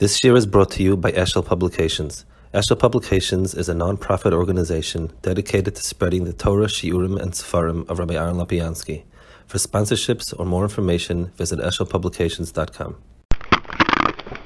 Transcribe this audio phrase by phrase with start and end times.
[0.00, 2.24] This year is brought to you by Eshel Publications.
[2.52, 8.00] Eshel Publications is a non-profit organization dedicated to spreading the Torah, Shiurim, and Sefarim of
[8.00, 9.04] Rabbi Aaron Lapiansky.
[9.46, 12.96] For sponsorships or more information, visit eshelpublications.com.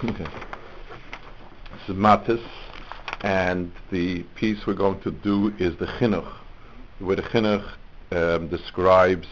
[0.05, 0.27] Okay.
[1.73, 2.45] This is Matos,
[3.23, 6.31] and the piece we're going to do is the Chinuch,
[6.99, 7.67] where the Chinuch
[8.13, 9.27] um, describes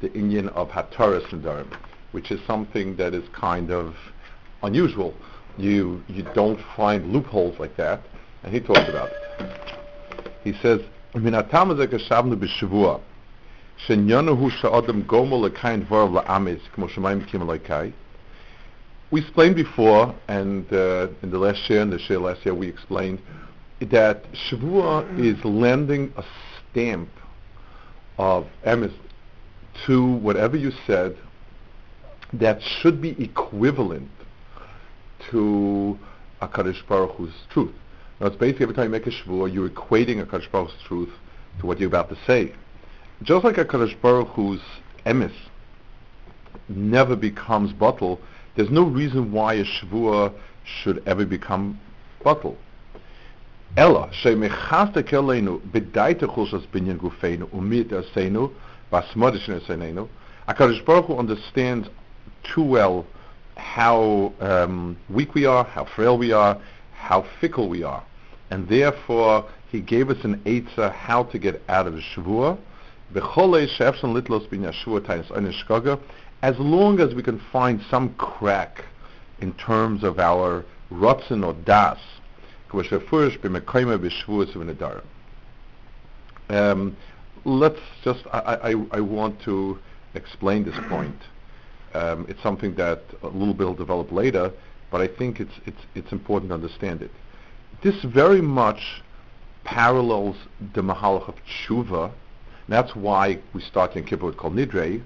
[0.00, 1.76] the Inyan of Hataras Nadarim,
[2.12, 3.96] which is something that is kind of
[4.62, 5.12] unusual
[5.58, 8.00] you you don't find loopholes like that,
[8.42, 9.50] and he talks about it.
[10.44, 10.80] He says,
[11.14, 13.00] "Min atam ze geshavnu b'shavua,
[13.86, 17.94] shenyanahu she'adam gomel lekain dvar la'amis kmo shemayim kim.
[19.10, 22.66] We explained before, and uh, in the last year, in the year last year, we
[22.66, 23.20] explained
[23.80, 26.24] that Shavua is lending a
[26.70, 27.08] stamp
[28.18, 28.92] of emes
[29.86, 31.16] to whatever you said
[32.32, 34.10] that should be equivalent
[35.30, 35.98] to
[36.40, 37.74] Akadosh Baruch Hu's truth.
[38.20, 41.12] Now it's basically every time you make a shvuah, you're equating Akadosh Baruch Hu's truth
[41.60, 42.52] to what you're about to say.
[43.22, 44.60] Just like Akadosh Baruch Hu's
[45.04, 45.34] emes
[46.68, 48.18] never becomes batel,
[48.56, 50.32] there's no reason why a shvuah
[50.64, 51.80] should ever become
[52.24, 52.56] batel.
[53.76, 58.52] Ella, shemechastek elenu, bedaita chulshas binyan gufeinu, umit asenu,
[58.90, 60.08] basmodish nesenenu.
[60.48, 61.88] HaKadosh Baruch Hu understands
[62.42, 63.06] too well
[63.56, 66.60] how um, weak we are, how frail we are,
[66.94, 68.02] how fickle we are.
[68.50, 72.58] And therefore, he gave us an eitzah how to get out of Shavua.
[76.42, 78.84] As long as we can find some crack
[79.40, 81.98] in terms of our rotzen or das,
[86.48, 86.96] um,
[87.44, 89.78] let's just, I, I, I want to
[90.14, 91.16] explain this point.
[91.96, 94.52] Um, it's something that a little bit will develop later,
[94.90, 97.10] but I think it's, it's, it's important to understand it.
[97.82, 99.02] This very much
[99.64, 100.36] parallels
[100.74, 102.12] the Mahalach of Tshuva.
[102.68, 105.02] That's why we start in with Kol Nidre,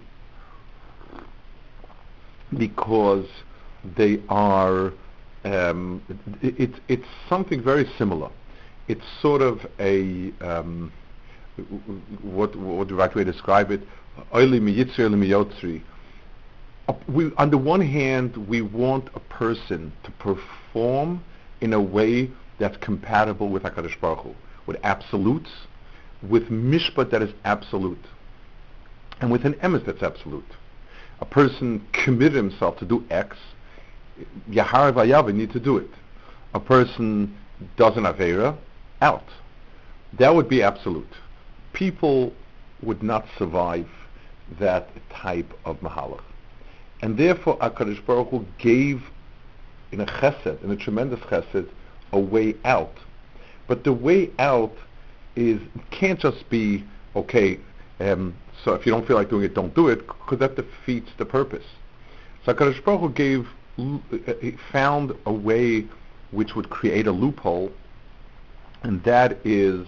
[2.59, 3.29] because
[3.97, 4.93] they are,
[5.45, 6.03] um,
[6.43, 8.31] it, it, it's something very similar.
[8.89, 10.93] It's sort of a, um,
[12.23, 13.83] what, what the right way to describe it,
[14.35, 15.83] Oili miyitzri, oili miyotzri
[17.09, 21.23] we, on the one hand, we want a person to perform
[21.61, 24.35] in a way that's compatible with HaKadosh Baruch Hu,
[24.67, 25.51] with absolutes,
[26.23, 28.05] with mishpat that is absolute,
[29.21, 30.45] and with an emes that's absolute.
[31.21, 33.37] A person committed himself to do X,
[34.51, 35.91] Yahar Vayav need to do it.
[36.55, 37.37] A person
[37.77, 38.57] does an Avera,
[39.01, 39.25] out.
[40.19, 41.09] That would be absolute.
[41.73, 42.33] People
[42.83, 43.89] would not survive
[44.59, 46.23] that type of mahalach.
[47.03, 49.03] And therefore, HaKadosh Baruch Hu gave
[49.93, 51.69] in a chesed, in a tremendous chesed,
[52.13, 52.97] a way out.
[53.67, 54.77] But the way out
[55.37, 55.61] is
[55.91, 56.85] can't just be
[57.17, 57.59] okay.
[58.01, 58.35] Um,
[58.65, 61.25] so if you don't feel like doing it, don't do it, because that defeats the
[61.25, 61.65] purpose.
[62.45, 65.87] So Hakadosh Baruch Hu gave, uh, found a way
[66.31, 67.71] which would create a loophole,
[68.83, 69.87] and that is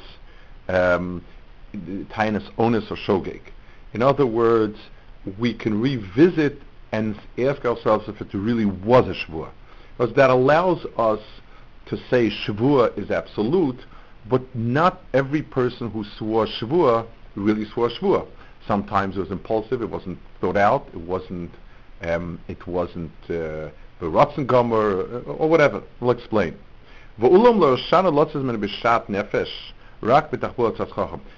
[0.69, 1.25] um,
[1.75, 3.41] tainus onus or shogeg.
[3.95, 4.79] In other words,
[5.39, 6.61] we can revisit
[6.93, 9.51] and ask ourselves if it really was a Shavuot.
[9.97, 11.21] Because that allows us
[11.87, 13.81] to say Shavuot is absolute,
[14.29, 18.29] but not every person who swore Shavuot really swore Shavuot.
[18.69, 21.51] Sometimes it was impulsive, it wasn't thought out, it wasn't,
[22.03, 23.71] um, it wasn't uh,
[24.01, 25.83] or, or whatever.
[26.01, 26.57] We'll explain.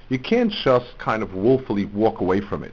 [0.08, 2.72] You can't just kind of willfully walk away from it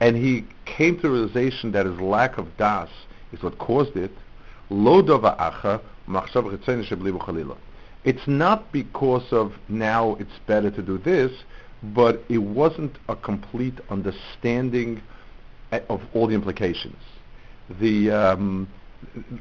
[0.00, 2.88] and he came to the realization that his lack of das
[3.32, 4.10] is what caused it,
[8.04, 11.32] it's not because of now it's better to do this,
[11.82, 15.02] but it wasn't a complete understanding
[15.88, 16.96] of all the implications.
[17.80, 18.68] The, um,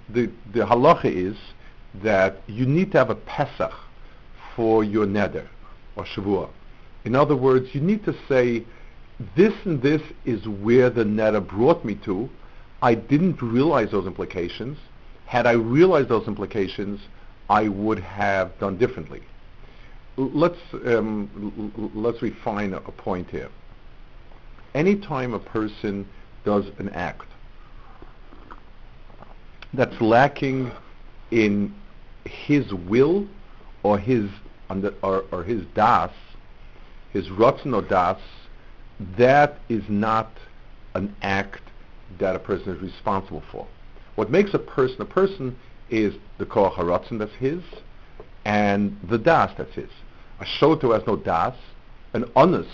[0.09, 1.37] the, the halacha is
[2.03, 3.73] that you need to have a Pesach
[4.55, 5.47] for your neder
[5.95, 6.49] or Shavuot.
[7.05, 8.65] In other words, you need to say,
[9.35, 12.29] this and this is where the neder brought me to.
[12.81, 14.77] I didn't realize those implications.
[15.25, 17.01] Had I realized those implications,
[17.49, 19.21] I would have done differently.
[20.17, 23.49] L- let's um, l- let's refine a, a point here.
[24.73, 26.07] Anytime a person
[26.45, 27.27] does an act
[29.73, 30.71] that's lacking
[31.31, 31.73] in
[32.25, 33.27] his will
[33.83, 34.29] or his
[35.01, 36.11] or, or his das,
[37.11, 38.19] his ratzon or das,
[39.17, 40.31] that is not
[40.93, 41.61] an act
[42.19, 43.67] that a person is responsible for.
[44.15, 45.55] What makes a person a person
[45.89, 47.61] is the koach haratzon that's his,
[48.45, 49.89] and the das that's his.
[50.39, 51.55] A shoto has no das,
[52.13, 52.67] an onus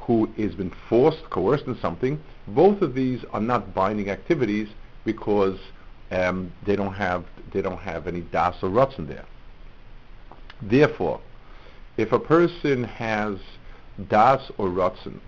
[0.00, 2.20] who has been forced, coerced in something.
[2.46, 4.68] Both of these are not binding activities
[5.04, 5.58] because
[6.12, 9.24] um, they don't have they don't have any das or ratzon there.
[10.62, 11.20] Therefore,
[11.96, 13.38] if a person has
[14.08, 15.18] das or ratzon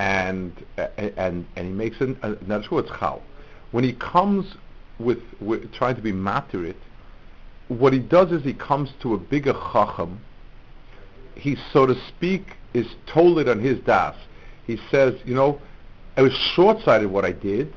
[0.00, 0.64] and
[0.96, 3.22] and and he makes an uh, chal,
[3.70, 4.56] when he comes
[4.98, 6.76] with, with trying to be maturit,
[7.68, 10.20] what he does is he comes to a bigger chacham.
[11.34, 14.16] He, so to speak, is told it on his das.
[14.66, 15.60] He says, you know,
[16.16, 17.74] I was short-sighted what I did,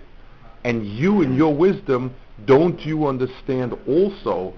[0.63, 2.15] and you in your wisdom,
[2.45, 4.53] don't you understand also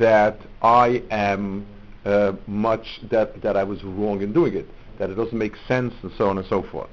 [0.00, 1.64] that I am
[2.04, 4.68] uh, much, that, that I was wrong in doing it,
[4.98, 6.90] that it doesn't make sense and so on and so forth.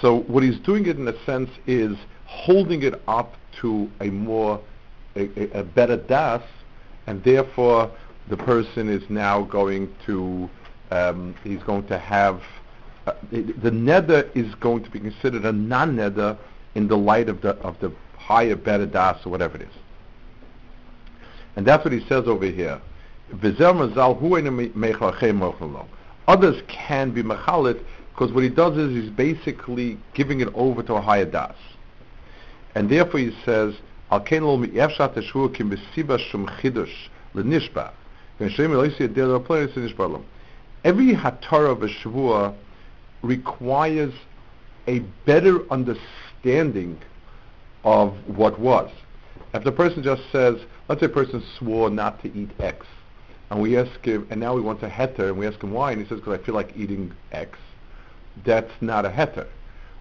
[0.00, 1.96] So what he's doing it in a sense is
[2.26, 4.60] holding it up to a more,
[5.16, 6.42] a, a, a better das,
[7.06, 7.90] and therefore
[8.28, 10.48] the person is now going to,
[10.90, 12.42] um, he's going to have,
[13.06, 16.38] uh, the neder is going to be considered a non-neder
[16.74, 19.74] in the light of the, of the higher, better das, or whatever it is.
[21.56, 22.80] And that's what he says over here.
[26.26, 27.84] Others can be mechalit
[28.14, 31.56] because what he does is he's basically giving it over to a higher das.
[32.74, 33.74] And therefore he says.
[34.10, 34.38] Every
[41.14, 42.54] hatara of a shvua
[43.22, 44.12] requires
[44.86, 47.00] a better understanding
[47.82, 48.90] of what was.
[49.54, 52.86] If the person just says, let's say a person swore not to eat X,
[53.50, 55.92] and we ask him, and now he wants a heter, and we ask him why,
[55.92, 57.58] and he says, because I feel like eating X,
[58.44, 59.46] that's not a heter.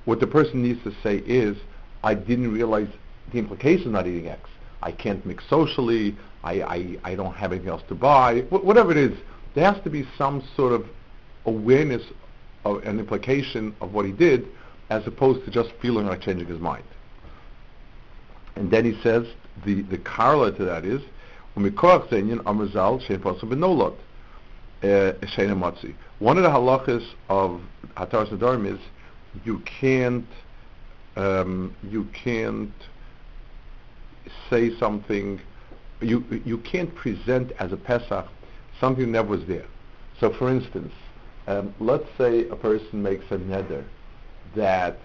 [0.05, 1.57] What the person needs to say is,
[2.03, 2.89] I didn't realize
[3.31, 4.49] the implication of not eating X.
[4.81, 8.91] I can't mix socially, I, I, I don't have anything else to buy, Wh- whatever
[8.91, 9.17] it is,
[9.55, 10.85] there has to be some sort of
[11.45, 12.01] awareness
[12.65, 14.47] of an implication of what he did
[14.89, 16.83] as opposed to just feeling like changing his mind.
[18.55, 19.25] And then he says,
[19.65, 21.01] the, the correlate to that is,
[21.55, 23.97] "Umikoach zenyan amazal shein pasum benolot
[24.81, 27.59] shein amatzi." One of the halachas of
[27.97, 28.79] Hatar Sadarim is
[29.43, 30.25] you can't
[31.17, 32.71] um, you can't
[34.49, 35.41] say something
[35.99, 38.25] you you can't present as a Pesach
[38.79, 39.65] something that was there.
[40.21, 40.93] So, for instance,
[41.47, 43.83] um, let's say a person makes a neder
[44.55, 44.97] that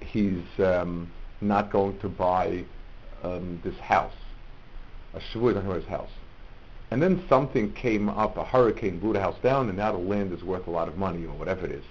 [0.00, 2.64] he's um, not going to buy
[3.22, 4.16] um, this house,
[5.12, 6.08] a shvuah on his house.
[6.92, 10.30] And then something came up, a hurricane blew the house down, and now the land
[10.30, 11.84] is worth a lot of money, or whatever it is.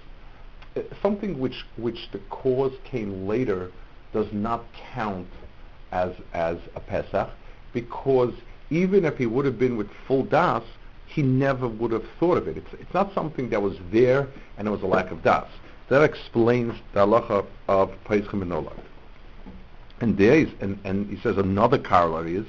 [0.76, 3.72] Uh, something which, which the cause came later
[4.12, 4.64] does not
[4.94, 5.26] count
[5.90, 7.28] as, as a Pesach,
[7.72, 8.32] because
[8.70, 10.62] even if he would have been with full das,
[11.06, 12.56] he never would have thought of it.
[12.56, 15.48] It's, it's not something that was there, and there was a lack of das.
[15.88, 18.68] That explains the halacha of Pesach and
[20.00, 22.46] and there is, and, and he says another corollary is,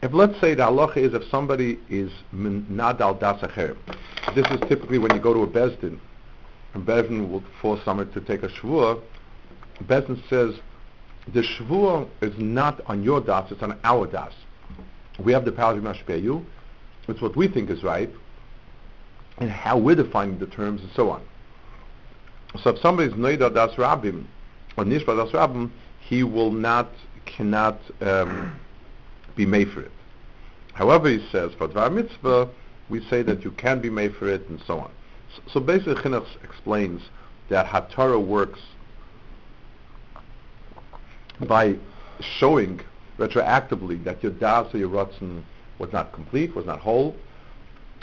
[0.00, 3.76] if let's say the halacha is if somebody is nadal das acherim,
[4.32, 6.00] this is typically when you go to a beis din,
[6.74, 9.02] and beis din will force someone to take a shvuah.
[9.86, 10.54] Beis din says
[11.32, 14.32] the shvuah is not on your das; it's on our das.
[15.18, 16.46] We have the power to mashpeh you.
[17.08, 18.10] It's what we think is right,
[19.38, 21.22] and how we're defining the terms, and so on.
[22.62, 24.26] So if somebody is noida das rabbim
[24.76, 25.72] or nishba das rabbim,
[26.08, 26.90] he will not
[27.26, 28.58] cannot um,
[29.36, 29.92] be made for it.
[30.72, 32.48] However, he says for dvar mitzvah,
[32.88, 34.90] we say that you can be made for it and so on.
[35.34, 37.02] So, so basically, Chinuch explains
[37.50, 38.60] that Hatara works
[41.46, 41.76] by
[42.20, 42.80] showing
[43.18, 45.42] retroactively that your das or your ratzon
[45.78, 47.14] was not complete, was not whole,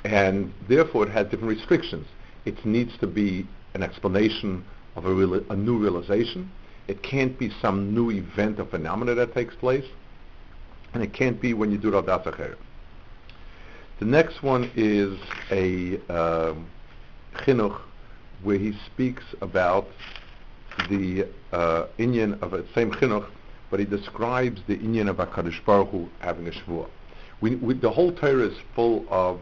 [0.03, 2.07] and therefore it has different restrictions.
[2.45, 4.63] It needs to be an explanation
[4.95, 6.51] of a, real, a new realization.
[6.87, 9.85] It can't be some new event or phenomena that takes place.
[10.93, 12.55] And it can't be when you do Rav Acher.
[13.99, 15.17] The next one is
[15.51, 16.67] a um,
[17.35, 17.79] chinuch
[18.43, 19.87] where he speaks about
[20.89, 23.27] the uh, Inyan of a same chinuch,
[23.71, 26.89] but he describes the Inyan of HaKadosh Baruch Hu having a Shavuot.
[27.41, 29.39] We, we, the whole Torah is full of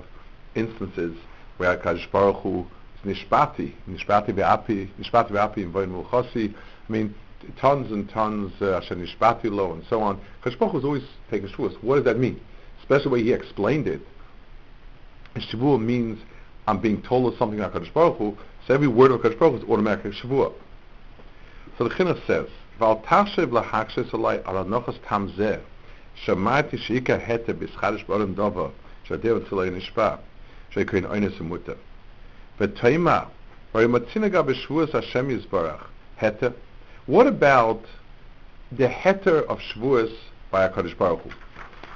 [0.56, 1.18] instances
[1.58, 2.66] where HaKadosh Baruch Hu
[3.04, 6.06] is nishpati, nishpati be'api, nishpati be'api in voin.
[6.14, 7.16] I mean,
[7.58, 10.20] tons and tons, uh, Asher Nishbatilo, and so on.
[10.44, 11.76] Kashpoch was always taking Shavuos.
[11.82, 12.40] What does that mean?
[12.82, 14.02] Especially the way he explained it.
[15.36, 16.20] Shavuot means
[16.68, 19.66] I'm being told something about Kadosh Baruch Hu, so every word of Kadosh Baruch Hu
[19.66, 20.54] is automatically Shavuot.
[21.78, 22.48] So the Chinuch says,
[22.80, 25.60] Val tashev lahakshes alai ala nochas tam zeh,
[26.26, 28.72] shamati sheika hete bischadish barim dova,
[29.08, 30.20] shadev tzilei nishpa,
[30.74, 31.76] shaykain oynes emuta.
[32.60, 33.28] V'toima,
[33.74, 35.86] v'rimatzinaga b'shvuas Hashem yizbarach,
[36.18, 36.54] hete,
[37.06, 37.82] what about
[38.72, 40.14] the heter of Shavuos
[40.52, 41.32] by HaKadosh Baruch Hu?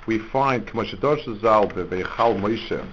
[0.05, 2.85] We find K'moshadosh Zal Beveichal Moshe.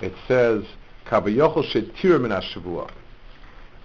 [0.00, 0.64] It says,
[1.06, 2.90] Kavayochel shetir min ha-Shavuah.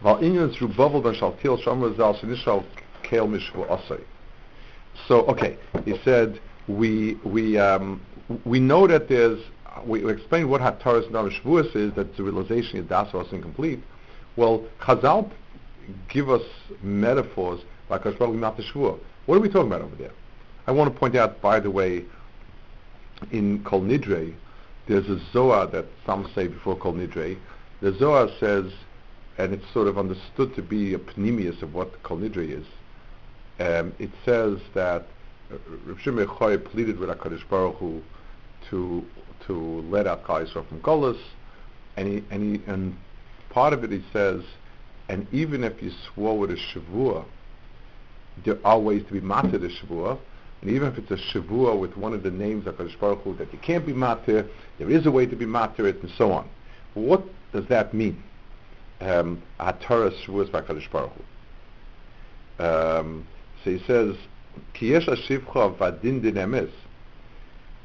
[0.03, 2.63] Val inyan Zerubavel ben shaltil shamra zal shenishal
[3.03, 4.01] kale mishvu.
[5.07, 8.01] So, okay, he said, we, we, um,
[8.45, 9.39] we know that there's,
[9.85, 13.79] we, we explained what Hataras Nav Shavuos is, that the realization is das was incomplete.
[14.35, 15.31] Well, Chazal
[16.09, 16.43] give us
[16.81, 18.99] metaphors like Hashbal not the Shavuot.
[19.25, 20.11] What are we talking about over there?
[20.67, 22.03] I want to point out, by the way,
[23.31, 24.33] in Kol Nidre,
[24.87, 27.37] there's a Zohar that some say before Kol Nidre.
[27.81, 28.71] The Zohar says,
[29.37, 32.65] and it's sort of understood to be a pnimius of what Kol Nidre is,
[33.59, 35.07] um, it says that
[35.51, 36.27] uh, Rav Shimon
[36.65, 38.01] pleaded with HaKadosh Baruch Hu
[38.69, 39.05] to,
[39.47, 41.19] to let out Yisrael from Golas,
[41.95, 42.95] and, he, and, he, and
[43.49, 44.43] part of it he says,
[45.09, 47.25] and even if you swore with a shavua,
[48.45, 50.17] there are ways to be matir the shavua.
[50.61, 53.35] And even if it's a shavua with one of the names of Hakadosh Baruch Hu,
[53.35, 54.47] that you can't be matir,
[54.77, 56.49] there is a way to be matir it, and so on.
[56.93, 57.23] What
[57.53, 58.21] does that mean?
[58.99, 62.63] Um, Hatara shavuas Hakadosh Baruch Hu.
[62.63, 63.27] Um,
[63.63, 64.15] so he says,
[64.73, 66.71] Ki yesh hashivcha vadin din emes.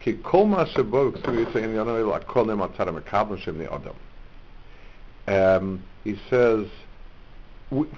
[0.00, 3.94] Ki kol ma shebo v'ksuv yitzayin yonoi lakol nem atara mekablim shem ne odom.
[5.28, 6.66] Um, he says,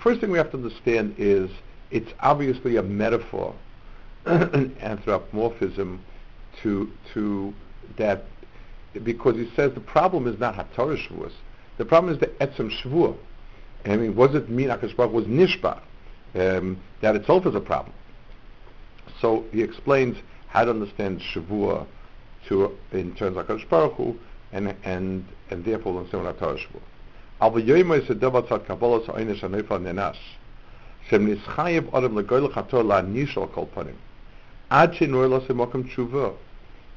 [0.02, 1.50] first thing we have to understand is
[1.90, 3.54] it's obviously a metaphor,
[4.24, 6.04] an anthropomorphism
[6.62, 7.52] to to
[7.98, 8.24] that
[9.02, 11.32] because he says the problem is not Hatorah Shavuos.
[11.78, 13.16] The problem is the Etzem Shavuot.
[13.84, 15.80] I mean, was it mean Akash was Nishba?
[16.34, 17.94] Um, that itself is a problem.
[19.20, 20.16] So he explains
[20.48, 21.86] how to understand Shavua
[22.48, 24.16] to in terms of Hakadosh Baruch Hu,
[24.52, 26.80] and and and therefore understand what Torah Shavua.
[27.44, 30.16] Aber yoyma is a davar tzad kabbalah sa'inish anefal nenash.
[31.10, 33.96] Shem nischayev adam legoyle chator la nish kol panim.
[34.70, 36.32] Ad she'noy lo semokem tshuva.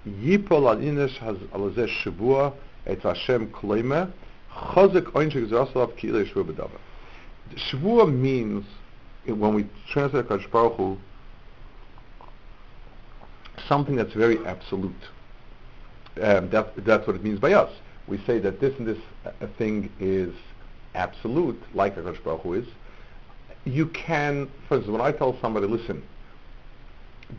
[0.08, 2.54] Yipol al inish haz al zeh shavua
[2.86, 4.10] et Hashem kloime
[4.56, 6.80] chozek oin shegzasalav ki ilay shvu b'davar.
[7.58, 8.63] Shavua means
[9.25, 10.98] when we translate Hakadosh Baruch Hu,
[13.68, 14.96] something that's very absolute.
[16.24, 17.70] Um, that, that's what it means by us.
[18.07, 20.33] We say that this and this uh, thing is
[20.95, 22.67] absolute, like Hakadosh Baruch Hu is.
[23.65, 26.01] You can, for instance, when I tell somebody, listen,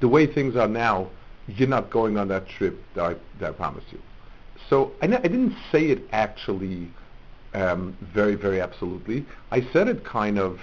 [0.01, 1.09] the way things are now,
[1.47, 3.99] you're not going on that trip that I, that I promised you.
[4.69, 6.91] So I, n- I didn't say it actually
[7.55, 9.25] um, very, very absolutely.
[9.51, 10.61] I said it kind of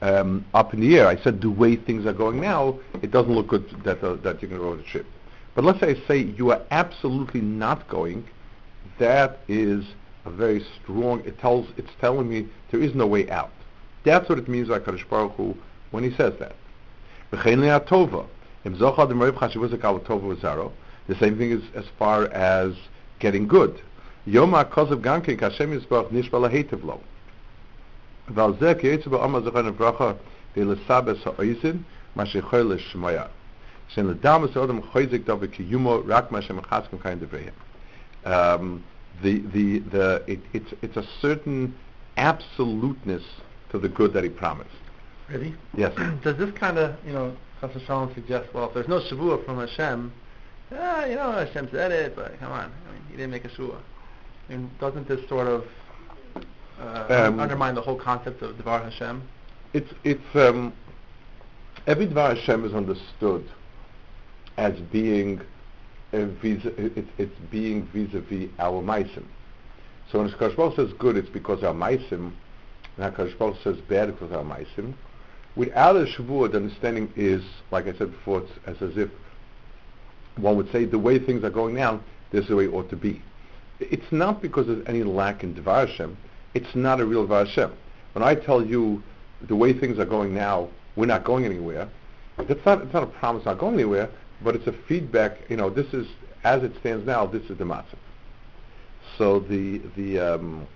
[0.00, 1.08] um, up in the air.
[1.08, 4.40] I said the way things are going now, it doesn't look good that uh, that
[4.40, 5.06] you're going to go on the trip.
[5.56, 8.28] But let's say I say you are absolutely not going
[8.99, 9.85] That is
[10.25, 11.21] a very strong.
[11.25, 11.67] It tells.
[11.77, 13.51] It's telling me there is no way out.
[14.03, 15.55] That's what it means by Kadosh Baruch Hu
[15.91, 16.55] when he says that.
[17.31, 17.41] The
[21.19, 22.73] same thing is as far as
[23.19, 23.81] getting good.
[24.27, 26.99] Yoma kozav gankin kashem yisbach nishbala heitev lo.
[28.29, 30.11] ועל זה כי יצא בעומר זוכר נברכה
[30.57, 31.77] ולסבס האויזן
[32.15, 33.11] מה שיכול לשמוע.
[33.87, 37.53] שאין לדמוס האודם חויזק דו וקיומו רק מה שמחזקם כאן דבריהם.
[38.28, 38.84] Um,
[39.22, 41.74] the, the, the, it, it's, it's a certain
[42.16, 43.22] absoluteness
[43.70, 44.70] to the good that he promised.
[45.28, 45.54] Really?
[45.76, 45.92] Yes.
[46.22, 49.58] Does this kind of, you know, Chas Shalom suggest, well, if there's no Shavua from
[49.58, 50.12] Hashem,
[50.72, 53.48] ah, you know, Hashem said it, but come on, I mean, he didn't make a
[53.48, 53.80] Shavua.
[54.48, 55.64] I mean, doesn't this sort of
[56.80, 59.22] uh, Um, undermine the whole concept of Devar Hashem?
[59.72, 60.72] It's, it's, um,
[61.86, 63.44] every Dvar Hashem is understood
[64.56, 65.40] as being
[66.12, 69.24] Uh, vis- uh, it, it's being vis-a-vis our meisim.
[70.10, 72.32] So when Hakadosh Baruch says good, it's because our meisim,
[72.96, 74.94] and Hakadosh Baruch says bad because our meisim.
[75.54, 79.10] Without a Shavuot, the understanding is, like I said before, it's as, as if
[80.36, 82.00] one would say the way things are going now,
[82.30, 83.20] this is the way it ought to be.
[83.80, 86.16] It's not because there's any lack in Devar Hashem.
[86.54, 87.72] It's not a real Devar Hashem.
[88.14, 89.02] When I tell you
[89.46, 91.88] the way things are going now, we're not going anywhere.
[92.38, 94.08] It's not, it's not a promise not going anywhere,
[94.42, 95.38] but it's a feedback.
[95.48, 96.06] You know, this is
[96.44, 97.26] as it stands now.
[97.26, 97.96] This is the matzah.
[99.16, 100.66] So the the, um,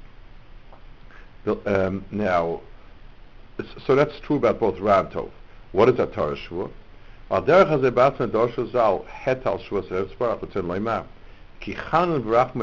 [1.45, 2.61] the um, now,
[3.87, 5.31] so that's true about both Rav and Tov.
[5.73, 6.71] What is a Torah Shvua?
[7.31, 9.59] Al derech hazeh batzman het al.
[11.61, 12.55] Ki v'rach rab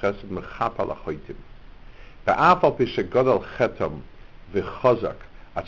[0.00, 0.90] chesed mechap al
[3.28, 4.02] al chetam
[4.52, 5.16] v'chozak
[5.56, 5.66] at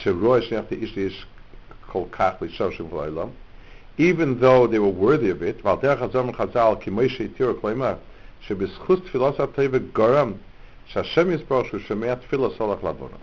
[1.89, 2.39] kol kach
[3.98, 7.94] even though they were worthy of it ועל דרך הזו מחז"ל כי מוישה התירו כלומר
[8.42, 10.32] שבזכות תפילת הטבע גורם
[10.86, 13.18] שהשם יסבור שהוא שומע תפילה סולח לעבונה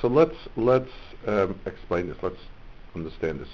[0.00, 0.90] So let's let's
[1.26, 2.16] um, explain this.
[2.22, 2.40] Let's
[2.94, 3.48] understand this.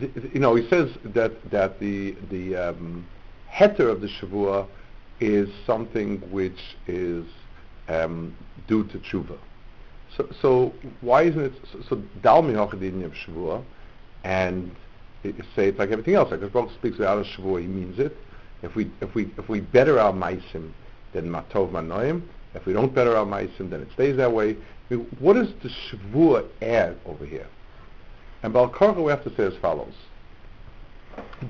[0.00, 3.06] The, the, you know, he says that that the the um,
[3.50, 4.66] heter of the shavua
[5.20, 7.24] is something which is
[7.88, 8.36] um,
[8.66, 9.38] due to tshuva.
[10.16, 11.78] So, so why isn't it so?
[11.88, 13.62] so Dalmi hachadin of shavua,
[14.25, 14.75] and
[15.23, 16.31] it, say it's like everything else.
[16.31, 18.17] Like Baruch speaks without a shavua, he means it.
[18.63, 20.71] If we if we if we better our meisim,
[21.13, 22.23] then matov manoim.
[22.55, 24.57] If we don't better our meisim, then it stays that way.
[24.89, 27.47] I mean, what does the Shavua add over here?
[28.43, 29.93] And Balkarcha we have to say as follows.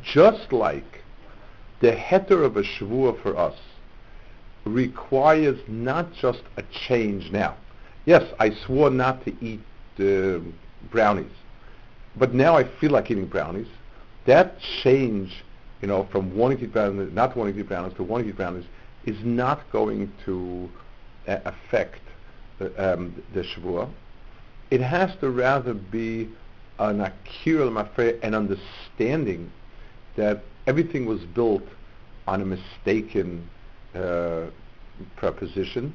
[0.04, 1.04] Just like
[1.80, 3.58] the heter of a Shavua for us
[4.66, 7.56] requires not just a change now.
[8.06, 9.62] Yes, I swore not to eat
[10.00, 10.40] uh,
[10.90, 11.32] brownies,
[12.18, 13.68] but now I feel like eating brownies.
[14.26, 15.44] That change,
[15.82, 18.34] you know, from wanting to eat brownies, not wanting to eat brownies to wanting to
[18.34, 18.66] eat brownies,
[19.06, 20.70] is not going to
[21.28, 22.02] uh, affect
[22.60, 23.88] the, um, the.
[24.72, 26.30] It has to rather be
[26.80, 29.52] an akira mafreya, an understanding
[30.16, 31.64] that everything was built
[32.28, 33.48] on a mistaken
[33.94, 34.48] uh,
[35.16, 35.94] preposition.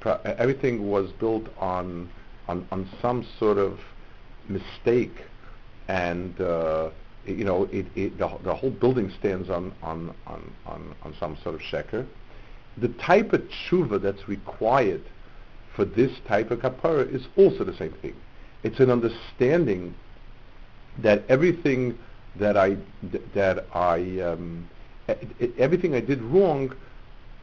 [0.00, 2.08] Pro- everything was built on,
[2.46, 3.78] on on some sort of
[4.48, 5.24] mistake,
[5.88, 6.90] and uh,
[7.26, 11.36] you know it, it, the, the whole building stands on on, on, on, on some
[11.42, 12.06] sort of sheker.
[12.76, 15.02] The type of tshuva that's required
[15.74, 18.14] for this type of kapara is also the same thing.
[18.62, 19.94] It's an understanding
[20.98, 21.98] that everything
[22.36, 22.76] that I
[23.34, 24.68] that I um,
[25.58, 26.74] everything I did wrong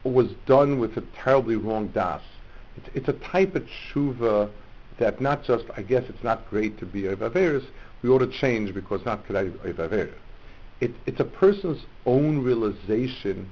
[0.04, 2.22] was done with a terribly wrong das.
[2.76, 4.50] It's, it's a type of tshuva
[4.98, 7.64] that not just I guess it's not great to be Evaveris,
[8.02, 10.14] we ought to change because not Evaveris.
[10.80, 13.50] It, it's a person's own realization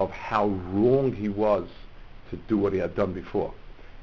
[0.00, 1.68] of how wrong he was
[2.30, 3.52] to do what he had done before.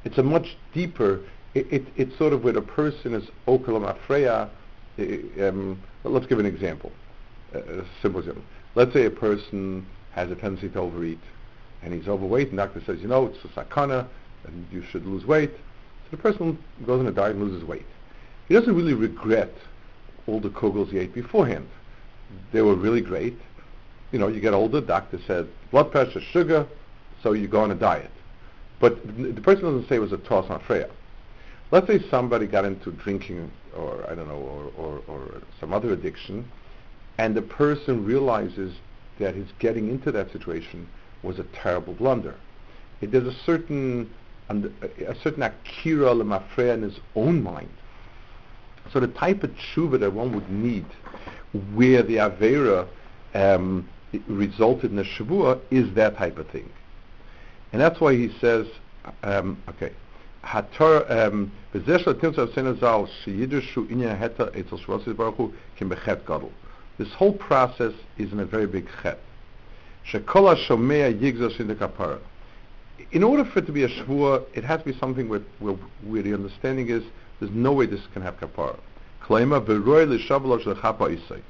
[0.05, 1.21] It's a much deeper,
[1.53, 4.49] it, it, it's sort of where a person is okalam afreya.
[5.39, 6.91] Um, let's give an example,
[7.53, 8.43] a simple example.
[8.75, 11.19] Let's say a person has a tendency to overeat,
[11.83, 14.07] and he's overweight, and the doctor says, you know, it's a sakana,
[14.45, 15.51] and you should lose weight.
[16.11, 17.85] The person goes on a diet and loses weight.
[18.47, 19.53] He doesn't really regret
[20.27, 21.67] all the kugels he ate beforehand.
[22.51, 23.37] They were really great.
[24.11, 26.67] You know, you get older, doctor said, blood pressure, sugar,
[27.23, 28.11] so you go on a diet.
[28.79, 30.89] But the person doesn't say it was a toss on Freya.
[31.71, 35.93] Let's say somebody got into drinking or, I don't know, or, or, or some other
[35.93, 36.49] addiction,
[37.17, 38.75] and the person realizes
[39.19, 40.89] that his getting into that situation
[41.23, 42.35] was a terrible blunder.
[42.99, 44.09] It, there's a certain
[45.07, 47.69] a certain akira lemafreya in his own mind.
[48.91, 50.85] So the type of tshuva that one would need,
[51.73, 52.87] where the avera
[53.33, 53.87] um,
[54.27, 56.69] resulted in a shavua, is that type of thing.
[57.71, 58.67] And that's why he says,
[59.23, 59.91] um, okay,
[60.43, 61.51] um,
[66.97, 69.19] This whole process is in a very big chet.
[70.13, 70.23] In
[73.23, 76.21] order for it to be a shvua, it has to be something where, where, where
[76.21, 77.03] the understanding is
[77.39, 78.79] there's no way this can have kapara.
[79.23, 81.41] Klaima v'roy isay.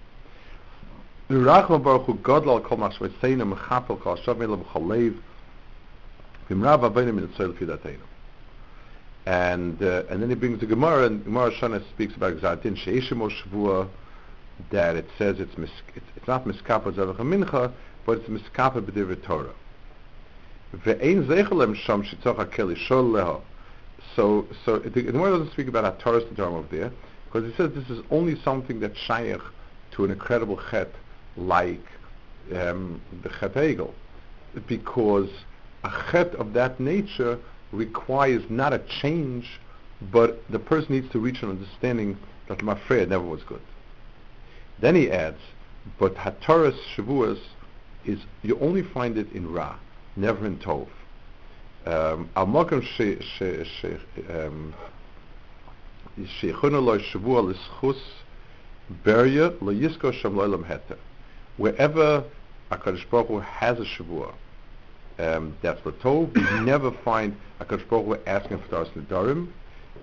[1.30, 5.18] V'rachma baruch hu kol kol shavmei l'mchalev
[9.26, 13.32] and uh, and then he brings the Gemara, and Gemara Shana speaks about Gzatin Sheishim
[13.32, 13.88] Shavua,
[14.72, 17.72] that it says it's mis, it's, it's not miskapa zavach mincha,
[18.06, 19.54] but it's miskapa b'divrei Torah.
[20.76, 23.42] Ve'ein sham hakeli shol leho.
[24.16, 26.92] So, so the Gemara doesn't speak about a Torah term over there,
[27.26, 29.42] because it says this is only something that's shaykh
[29.92, 30.90] to an incredible chet
[31.38, 31.86] like
[32.56, 33.94] um, the chet egel,
[34.68, 35.30] because
[35.84, 37.38] a chet of that nature
[37.72, 39.60] requires not a change,
[40.12, 43.62] but the person needs to reach an understanding that Mafreya never was good.
[44.80, 45.40] Then he adds,
[46.00, 47.40] but Hataras Shavuos
[48.04, 49.78] is, you only find it in Ra,
[50.16, 50.88] never in Tov.
[51.86, 52.26] al
[54.30, 54.74] um
[56.26, 58.00] she khuna lo shvua l'schus
[59.04, 60.98] berya lo yisko sham lo'lam heter.
[61.58, 62.24] Wherever
[62.72, 64.34] HaKadosh Baruch Hu has a shavua,
[65.20, 66.36] um, that's what told.
[66.36, 69.48] We never find HaKadosh Baruch Hu asking for Daras Nedarim,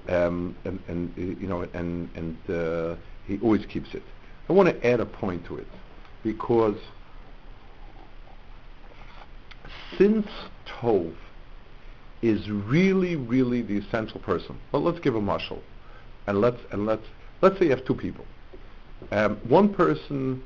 [0.09, 4.03] um, and, and you know, and and uh, he always keeps it.
[4.49, 5.67] I want to add a point to it
[6.23, 6.77] because
[9.97, 10.27] since
[10.67, 11.15] Tov
[12.23, 14.59] is really, really the essential person.
[14.73, 15.61] Well, let's give a mashal,
[16.27, 17.07] and let's and let's
[17.43, 18.25] let's say you have two people.
[19.13, 20.43] Um, one person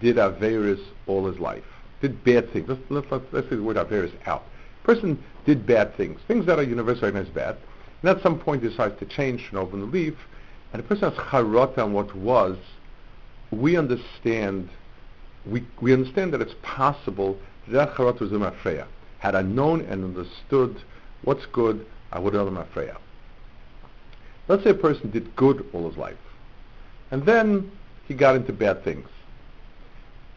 [0.00, 1.64] did Averis all his life,
[2.00, 2.68] did bad things.
[2.68, 4.44] Let's, let's, let's, let's say the word Averis out.
[4.82, 7.56] Person did bad things, things that are universally recognized as bad,
[8.02, 10.14] and at some point decides to change and open the leaf,
[10.72, 12.56] and the person has charata on what was.
[13.52, 14.70] We understand,
[15.46, 17.38] we, we understand that it's possible
[17.70, 18.86] was a
[19.18, 20.76] Had I known and understood
[21.22, 22.96] what's good, I would have done Mafreya.
[24.48, 26.16] Let's say a person did good all his life,
[27.10, 27.70] and then
[28.08, 29.08] he got into bad things.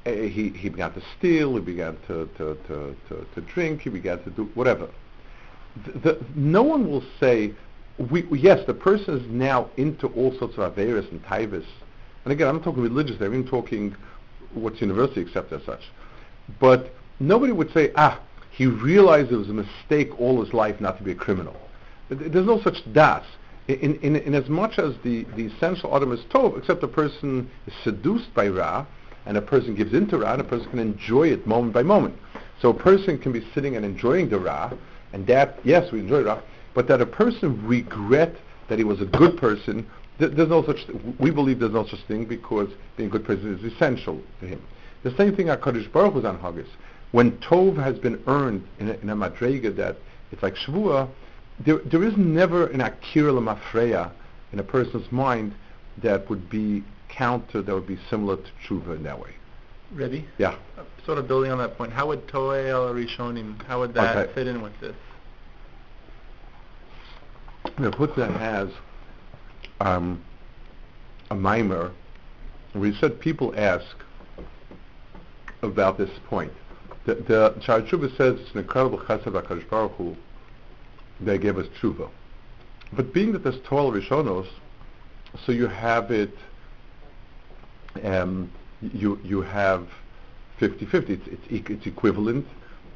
[0.05, 3.89] Uh, he, he began to steal, he began to, to, to, to, to drink, he
[3.89, 4.87] began to do whatever.
[5.85, 7.53] The, the, no one will say,
[8.11, 11.65] we, yes, the person is now into all sorts of Averis and Taivas.
[12.23, 13.95] And again, I'm not talking religious, I'm even talking
[14.53, 15.81] what's universally accepted as such.
[16.59, 18.19] But nobody would say, ah,
[18.51, 21.55] he realized it was a mistake all his life not to be a criminal.
[22.09, 23.25] There's no such das.
[23.67, 27.49] In, in, in as much as the, the essential autumn is tov, except a person
[27.65, 28.85] is seduced by Ra,
[29.25, 32.15] and a person gives into Ra, and a person can enjoy it moment by moment.
[32.61, 34.71] So a person can be sitting and enjoying the Ra,
[35.13, 36.41] and that, yes, we enjoy Ra,
[36.75, 38.35] but that a person regret
[38.69, 39.87] that he was a good person,
[40.19, 40.85] th- there's no such,
[41.19, 44.61] we believe there's no such thing because being a good person is essential to him.
[45.03, 46.67] The same thing at HaKadosh Baruch was on Haggis.
[47.15, 49.95] When Tov has been earned in a, in a madrega that
[50.33, 51.07] it's like Shavua,
[51.65, 54.11] there, there is never an akira lemafreya
[54.51, 55.55] in a person's mind
[56.03, 59.33] that would be counter, that would be similar to tshuva in that way.
[59.93, 60.27] Ready?
[60.37, 60.57] Yeah.
[60.77, 64.17] Uh, sort of building on that point, how would Toei el Rishonim, how would that
[64.17, 64.33] Okay.
[64.33, 64.95] fit in with this?
[67.77, 68.67] The Putna has
[69.79, 70.21] um,
[71.31, 71.93] a mimer
[72.73, 73.95] where he said people ask
[75.61, 76.51] about this point.
[77.05, 80.15] The, the says it's an incredible chesed HaKadosh Baruch Hu
[81.19, 82.09] they gave us tshuva.
[82.93, 84.47] But being that there's 12 Rishonos,
[85.45, 86.35] so you have it,
[88.03, 89.87] um, you, you have
[90.59, 91.09] 50-50.
[91.09, 92.45] It's, it's, it's equivalent,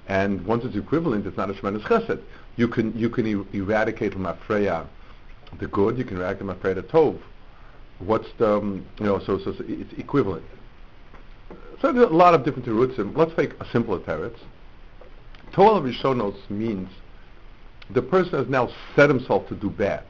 [0.08, 2.22] and once it's equivalent, it's not a tremendous chesed.
[2.56, 4.86] You can, you can er- eradicate from Afreya
[5.60, 7.20] the good, you can eradicate from Afreya the tov.
[8.00, 10.46] What's the, um, you know, so, so, so it's equivalent.
[11.82, 12.96] So there's a lot of different roots.
[12.98, 14.38] Let's take a simpler teretz.
[15.54, 16.90] Torah Rishonos means
[17.90, 20.04] the person has now set himself to do bad.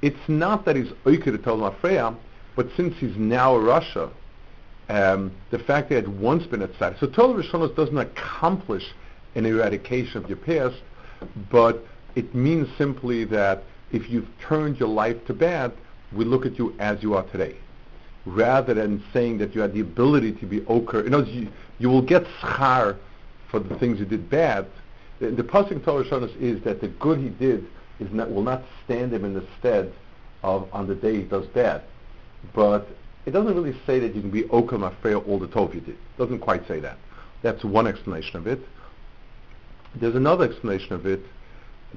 [0.00, 2.16] It's not that he's oike to tell Afreya,
[2.56, 4.10] but since he's now a Rasha,
[4.88, 6.98] um, the fact that he had once been a tzaddik.
[6.98, 8.84] So Torah Rishonos doesn't accomplish
[9.34, 10.82] an eradication of your past,
[11.50, 15.72] but it means simply that if you've turned your life to bad,
[16.12, 17.56] we look at you as you are today.
[18.24, 21.00] Rather than saying that you had the ability to be oker.
[21.00, 22.96] Other words, you, you will get schar
[23.50, 24.66] for the things you did bad.
[25.18, 27.66] The, the pasuk Torah Rishonos is that the good he did
[28.00, 29.92] is not, will not stand him in the stead
[30.42, 31.82] of on the day he does bad.
[32.54, 32.88] But
[33.26, 35.94] it doesn't really say that you can be oker mafreya all the tov you did.
[35.94, 36.98] It doesn't quite say that.
[37.42, 38.60] That's one explanation of it.
[39.94, 41.20] There's another explanation of it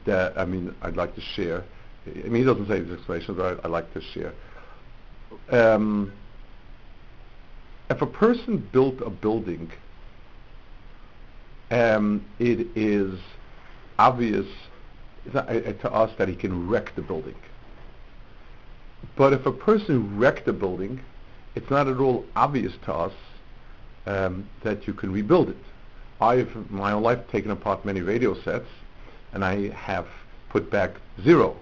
[0.06, 1.64] that I mean I'd like to share.
[2.08, 4.34] I mean he doesn't say this explanation, but I, I'd like to share.
[5.50, 6.12] Um,
[7.90, 9.72] if a person built a building,
[11.72, 13.20] um, it is
[14.00, 14.48] obvious
[15.34, 17.36] uh, to us that he can wreck the building.
[19.16, 21.00] But if a person wrecked a building,
[21.56, 23.14] it's not at all obvious to us
[24.06, 25.58] um, that you can rebuild it.
[26.20, 28.68] I've, in my own life, taken apart many radio sets,
[29.34, 30.08] and I have
[30.50, 31.56] put back zero.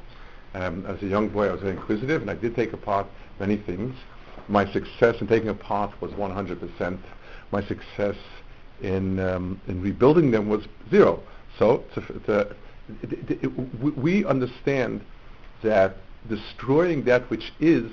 [0.54, 3.08] Um, as a young boy, I was very inquisitive, and I did take apart
[3.40, 3.96] many things.
[4.48, 7.00] My success in taking apart was 100%.
[7.52, 8.16] My success
[8.82, 11.22] in um, in rebuilding them was zero.
[11.58, 12.56] So to, to,
[13.02, 15.02] it, we understand
[15.62, 17.92] that destroying that which is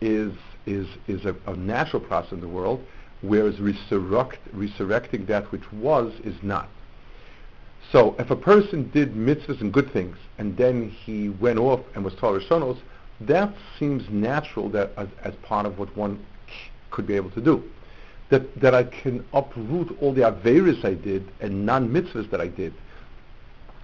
[0.00, 0.32] is
[0.66, 2.82] is is a, a natural process in the world,
[3.22, 6.68] whereas resurrect, resurrecting that which was is not.
[7.92, 12.04] So if a person did mitzvahs and good things, and then he went off and
[12.04, 12.78] was Torah Rishonos,
[13.20, 16.24] that seems natural that as, as part of what one
[16.90, 17.62] could be able to do.
[18.30, 22.74] That, that I can uproot all the Averis I did and non-mitzvahs that I did.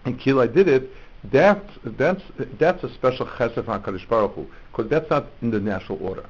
[0.05, 0.91] and I did it,
[1.33, 2.23] that, that's,
[2.59, 6.27] that's a special chesed on Kadosh Baruch Hu, because that's not in the natural order.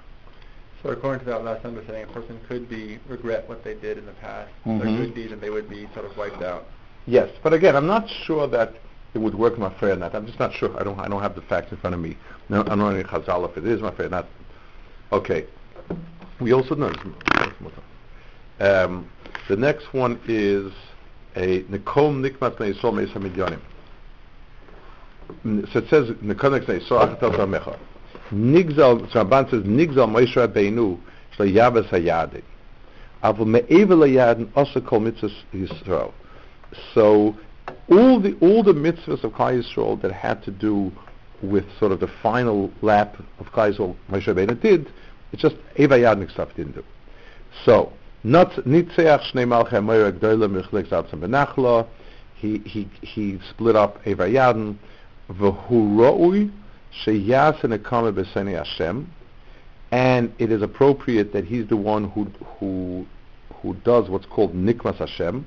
[0.82, 4.06] So according to that last understanding, a person could be regret what they did in
[4.06, 4.78] the past, Mhm.
[4.80, 6.66] their good deeds, and they would be sort of wiped out.
[7.06, 8.74] Yes, but again, I'm not sure that
[9.14, 10.14] it would work my fair not.
[10.14, 10.76] I'm just not sure.
[10.78, 10.98] I don't.
[10.98, 12.16] I don't have the facts in front of me.
[12.48, 14.26] No, I don't know any chazal if it is my fair not.
[15.12, 15.46] Okay.
[16.40, 16.92] We also know.
[18.60, 19.08] Um,
[19.48, 20.72] the next one is
[21.36, 23.60] a Nikom Nikmat Meisol Meisa Midyanim.
[25.72, 27.78] So it says Nikom Nikmat Meisol Achatel Samecha.
[28.32, 30.98] Nigzal, Ramban says Nigzal Moshe Rabbeinu
[31.36, 32.42] Shlo Yavas.
[33.22, 36.12] Avu Me'evel Hayadin Osa Kol Mitzvahs Yisrael.
[36.94, 37.36] So
[37.88, 40.92] all the all the mitzvahs of Klal Yisrael that had to do
[41.42, 44.90] with sort of the final lap of Klal Yisrael, Moshe Rabbeinu did.
[45.32, 46.84] It's just Eva Yadnik stuff didn't do.
[47.64, 51.86] So not Nitzeach Shnei Malchei Moira Gdoila Mirchlek Zatzim Benachla.
[52.36, 54.76] He he he split up Eva Yadin.
[55.30, 56.50] V'hu Ro'ui
[57.04, 59.10] Sheyas Nekama B'Seni Hashem.
[59.90, 62.24] And it is appropriate that he's the one who
[62.58, 63.06] who
[63.62, 65.46] who does what's called Nikmas Hashem.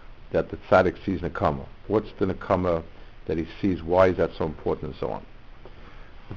[0.31, 1.65] that the tzaddik sees Nakama.
[1.87, 2.83] What's the Nakama
[3.27, 3.83] that he sees?
[3.83, 5.25] Why is that so important and so on?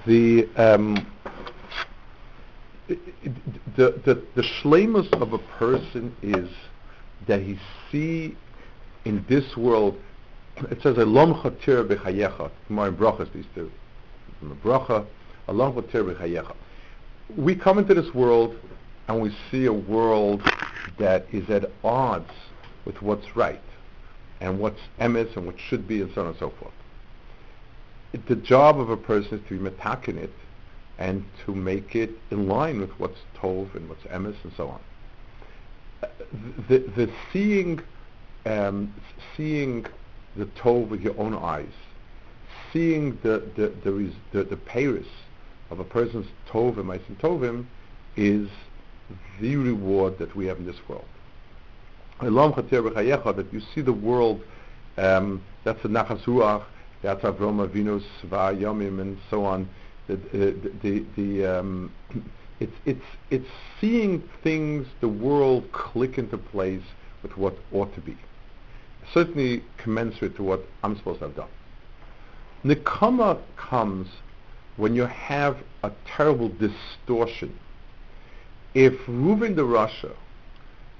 [0.06, 1.06] The um,
[2.88, 2.96] the
[3.76, 6.48] the the shlemus of a person is
[7.26, 7.58] that he
[7.90, 8.36] see
[9.04, 9.96] in this world.
[10.70, 13.70] It says "Elom chatir b'chayecha." In brachas these two.
[14.42, 15.06] The bracha,
[15.48, 16.54] "Elom chatir b'chayecha."
[17.36, 18.56] We come into this world
[19.08, 20.42] and we see a world
[20.98, 22.30] that is at odds
[22.84, 23.60] with what's right
[24.40, 26.72] and what's emes and what should be and so on and so forth.
[28.12, 30.32] It, the job of a person is to be metakin it
[30.98, 34.80] and to make it in line with what's tov and what's emes and so on.
[36.02, 36.06] Uh,
[36.68, 37.80] The, the seeing,
[38.46, 38.92] um,
[39.36, 39.86] seeing
[40.36, 41.76] the tov with your own eyes,
[42.72, 45.12] seeing the the the, res, the, the peiris
[45.70, 47.66] of a person's tov and tovim
[48.16, 48.48] is
[49.40, 51.04] the reward that we have in this world.
[52.20, 54.40] That you see the world,
[54.96, 56.64] um, that's the Nachas Ruach,
[57.02, 59.68] that's Avram Avinu's Sva Yomim and so on.
[60.06, 61.92] The, the, the, the, um,
[62.60, 63.48] it's, it's, it's
[63.80, 66.82] seeing things, the world click into place
[67.22, 68.16] with what ought to be.
[69.12, 71.48] Certainly commensurate to what I'm supposed to have done.
[72.64, 74.08] Nikama comes
[74.76, 77.58] when you have a terrible distortion.
[78.72, 80.14] If Reuven the Rasha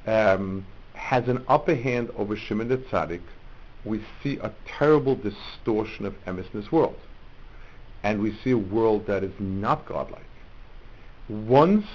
[0.06, 3.20] um, has an upper hand over Shimon the Tzaddik,
[3.84, 6.98] we see a terrible distortion of emes in this world.
[8.02, 10.22] And we see a world that is not godlike.
[11.28, 11.86] Once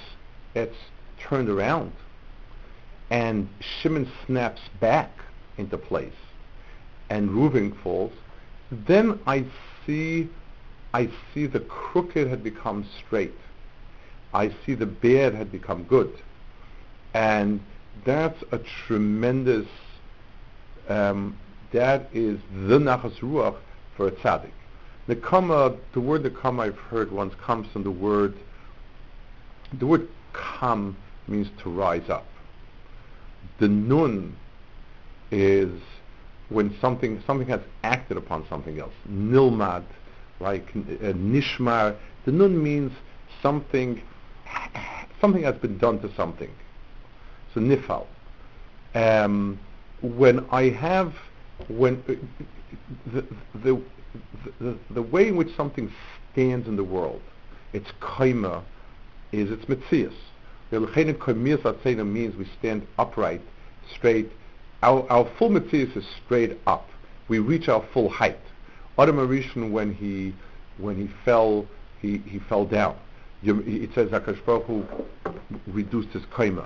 [0.55, 0.77] it's
[1.19, 1.91] turned around
[3.09, 5.11] and Shimon snaps back
[5.57, 6.13] into place
[7.09, 8.13] and Reuven falls,
[8.71, 9.45] then I
[9.85, 10.29] see
[10.93, 13.35] I see the crooked had become straight.
[14.33, 16.11] I see the bad had become good.
[17.13, 17.61] And
[18.05, 19.67] that's a tremendous,
[20.87, 21.37] um,
[21.71, 23.57] that is the Nachas Ruach
[23.95, 24.51] for a tzaddik.
[25.07, 28.35] Nekama, the word Nekama I've heard once comes from the word,
[29.73, 30.95] the word kam
[31.27, 32.25] means to rise up.
[33.59, 34.35] The nun
[35.31, 35.71] is
[36.49, 38.93] when something, something has acted upon something else.
[39.09, 39.83] Nilmad,
[40.39, 41.95] like uh, nishmar.
[42.25, 42.91] The nun means
[43.41, 44.01] something,
[45.21, 46.49] something has been done to something.
[47.53, 48.05] So nifal.
[48.95, 49.59] Um,
[50.01, 51.13] when I have,
[51.67, 52.13] when uh,
[53.13, 53.25] the,
[53.63, 53.81] the,
[54.59, 55.91] the, the way in which something
[56.31, 57.21] stands in the world,
[57.73, 58.63] its kaima,
[59.31, 60.13] is its mitzias.
[62.05, 63.41] means we stand upright,
[63.95, 64.31] straight.
[64.81, 66.87] Our, our full mitzias is straight up.
[67.27, 68.39] We reach our full height.
[68.97, 70.33] Adam Arishon, when he
[70.77, 71.67] when he fell,
[72.01, 72.97] he, he fell down.
[73.43, 74.85] It says Hakadosh Baruch Hu
[75.67, 76.65] reduced his kaima.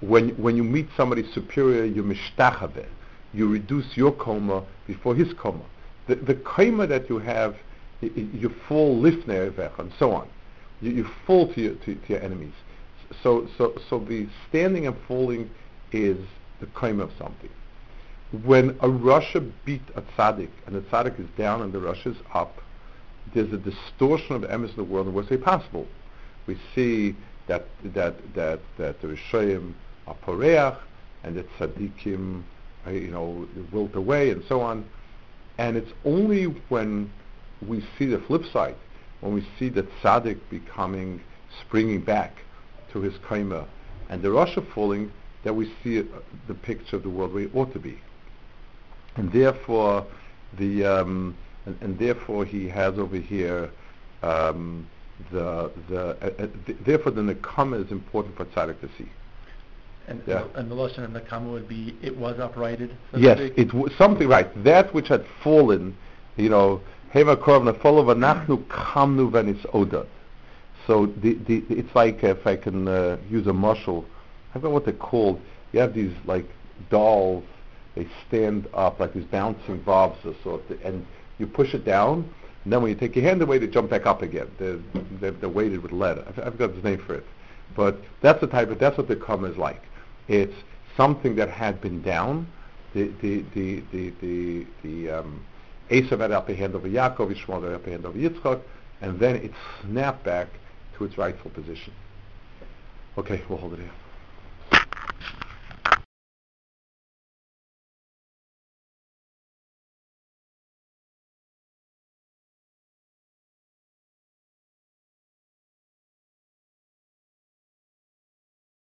[0.00, 2.86] When when you meet somebody superior, you mishtachave.
[3.32, 5.64] You reduce your koma before his koma.
[6.06, 7.56] The the kaima that you have,
[8.02, 10.28] y- y- you fall lifnei and so on.
[10.80, 12.54] You, you fall to your to, to your enemies.
[13.22, 15.50] So so so the standing and falling
[15.92, 16.18] is
[16.60, 17.50] the kaima of something
[18.44, 22.16] when a Rasha beat a tzaddik and the tzaddik is down and the Rasha is
[22.34, 22.60] up,
[23.34, 25.86] there's a distortion of emes in the world in the worst possible.
[26.46, 27.16] We see
[27.48, 29.74] that that that that the Rishayim
[30.06, 30.76] are poreach
[31.24, 32.42] and that tzaddikim,
[32.86, 34.86] uh, you know, wilt away and so on.
[35.58, 37.10] And it's only when
[37.66, 38.76] we see the flip side,
[39.20, 41.20] when we see the tzaddik becoming,
[41.60, 42.36] springing back
[42.92, 43.66] to his kaima,
[44.08, 45.10] and the Rasha falling,
[45.44, 46.02] that we see uh,
[46.48, 47.98] the picture of the world where it ought to be.
[49.16, 50.06] And therefore,
[50.58, 53.70] the um, and, and, therefore he has over here
[54.22, 54.88] um,
[55.32, 59.08] the the uh, uh, th- therefore the nekama is important for tzaddik to see.
[60.08, 60.44] And, yeah.
[60.54, 62.96] and the lashon of nekama would be it was uprighted.
[63.12, 64.48] So yes, it w- something right.
[64.62, 65.96] That which had fallen,
[66.36, 66.80] you know,
[67.12, 70.06] hema korv nefolav anachnu kamnu venis oda.
[70.86, 74.04] So the, the, it's like if I can uh, use a mashal,
[74.54, 75.40] I don't know what they're called.
[75.72, 76.46] You have these like
[76.88, 77.42] dolls.
[77.96, 81.04] They stand up like these bouncing bobs or sort, and
[81.38, 82.28] you push it down,
[82.64, 84.50] and then when you take your hand away, they jump back up again.
[84.58, 84.78] They're,
[85.20, 86.18] they're, they're weighted with lead.
[86.18, 87.24] I've, I've got the name for it.
[87.76, 89.82] But that's the type of, that's what the karma is like.
[90.28, 90.54] It's
[90.96, 92.46] something that had been down.
[92.94, 95.44] The, the, the, the, the, the um,
[95.90, 98.60] Esav had upper hand over Yaakov, Yishmael had upper hand over Yitzchak,
[99.00, 100.48] and then it snapped back
[100.96, 101.92] to its rightful position.
[103.18, 103.90] Okay, we'll hold it here.